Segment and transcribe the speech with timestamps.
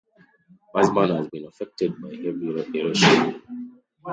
[0.73, 3.79] Bazman has been affected by heavy erosion.